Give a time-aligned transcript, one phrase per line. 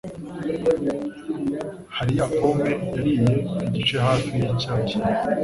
[1.95, 3.31] Hafi ya pome yariye
[3.67, 4.93] igice hafi yicyayi.